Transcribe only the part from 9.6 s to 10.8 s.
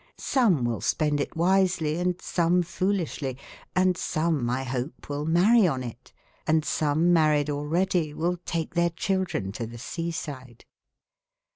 the seaside.